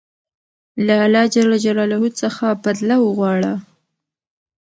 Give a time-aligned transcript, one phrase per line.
[0.85, 1.35] له الله ج
[2.21, 3.53] څخه بدله وغواړه.